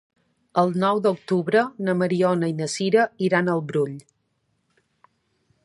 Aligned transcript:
El 0.59 0.71
nou 0.83 1.01
d'octubre 1.07 1.61
na 1.89 1.95
Mariona 1.99 2.49
i 2.53 2.55
na 2.61 2.69
Sira 2.77 3.05
iran 3.27 3.53
al 3.57 3.61
Brull. 3.73 3.95